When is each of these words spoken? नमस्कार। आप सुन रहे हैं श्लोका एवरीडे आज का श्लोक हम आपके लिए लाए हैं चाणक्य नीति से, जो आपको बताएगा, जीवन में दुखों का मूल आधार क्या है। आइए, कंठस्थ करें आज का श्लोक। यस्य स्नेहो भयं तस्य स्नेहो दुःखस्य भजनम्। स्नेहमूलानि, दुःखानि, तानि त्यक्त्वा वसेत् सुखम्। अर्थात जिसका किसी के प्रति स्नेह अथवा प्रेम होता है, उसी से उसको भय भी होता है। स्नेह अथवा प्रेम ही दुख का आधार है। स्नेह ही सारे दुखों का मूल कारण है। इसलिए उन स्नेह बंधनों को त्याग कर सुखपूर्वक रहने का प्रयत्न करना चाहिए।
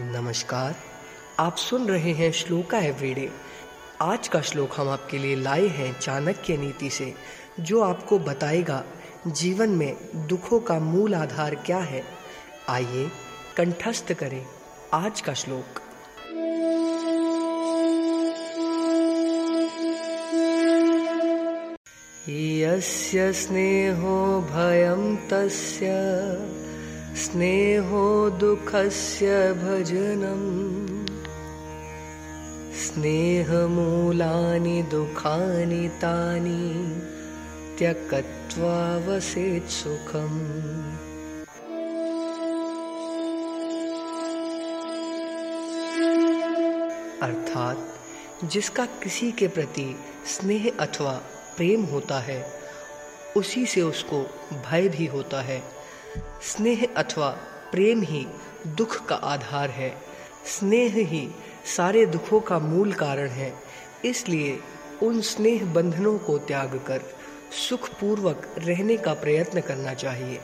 नमस्कार। 0.00 0.76
आप 1.38 1.56
सुन 1.56 1.88
रहे 1.88 2.12
हैं 2.12 2.32
श्लोका 2.32 2.78
एवरीडे 2.78 3.30
आज 4.00 4.28
का 4.28 4.40
श्लोक 4.40 4.70
हम 4.76 4.88
आपके 4.88 5.18
लिए 5.18 5.36
लाए 5.36 5.66
हैं 5.66 6.00
चाणक्य 6.00 6.56
नीति 6.56 6.90
से, 6.90 7.14
जो 7.60 7.80
आपको 7.80 8.18
बताएगा, 8.18 8.84
जीवन 9.26 9.68
में 9.68 9.96
दुखों 10.14 10.60
का 10.60 10.78
मूल 10.78 11.14
आधार 11.14 11.54
क्या 11.54 11.78
है। 11.78 12.04
आइए, 12.68 13.10
कंठस्थ 13.56 14.12
करें 14.12 14.46
आज 14.94 15.20
का 15.20 15.34
श्लोक। 15.34 15.80
यस्य 22.28 23.32
स्नेहो 23.32 24.40
भयं 24.40 25.16
तस्य 25.16 25.88
स्नेहो 27.18 28.30
दुःखस्य 28.30 29.52
भजनम्। 29.52 30.98
स्नेहमूलानि, 32.74 34.82
दुःखानि, 34.82 35.88
तानि 35.88 37.02
त्यक्त्वा 37.78 38.96
वसेत् 38.96 39.70
सुखम्। 39.70 40.96
अर्थात 47.22 47.94
जिसका 48.44 48.84
किसी 48.84 49.32
के 49.32 49.48
प्रति 49.48 49.96
स्नेह 50.26 50.72
अथवा 50.80 51.22
प्रेम 51.56 51.82
होता 51.82 52.20
है, 52.20 52.52
उसी 53.36 53.66
से 53.66 53.82
उसको 53.82 54.26
भय 54.70 54.88
भी 54.88 55.06
होता 55.06 55.42
है। 55.42 55.78
स्नेह 56.42 56.88
अथवा 56.96 57.28
प्रेम 57.72 58.02
ही 58.02 58.26
दुख 58.66 59.06
का 59.06 59.14
आधार 59.14 59.70
है। 59.70 59.96
स्नेह 60.46 60.94
ही 60.94 61.30
सारे 61.76 62.06
दुखों 62.06 62.40
का 62.40 62.58
मूल 62.58 62.92
कारण 62.92 63.28
है। 63.28 63.54
इसलिए 64.04 64.58
उन 65.02 65.20
स्नेह 65.20 65.64
बंधनों 65.64 66.18
को 66.18 66.38
त्याग 66.38 66.76
कर 66.86 67.00
सुखपूर्वक 67.68 68.54
रहने 68.58 68.96
का 68.96 69.14
प्रयत्न 69.14 69.60
करना 69.60 69.94
चाहिए। 69.94 70.40